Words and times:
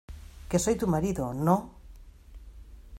que 0.49 0.57
soy 0.57 0.73
tu 0.77 0.87
marido,¿ 0.87 1.31
no? 1.35 1.73